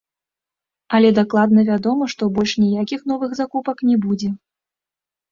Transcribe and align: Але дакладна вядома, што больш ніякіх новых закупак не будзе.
Але 0.97 1.09
дакладна 1.17 1.65
вядома, 1.67 2.07
што 2.13 2.29
больш 2.37 2.53
ніякіх 2.63 3.03
новых 3.11 3.35
закупак 3.41 3.77
не 3.91 3.99
будзе. 4.07 4.29